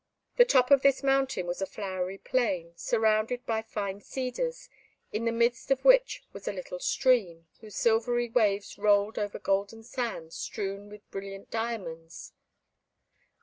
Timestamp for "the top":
0.37-0.71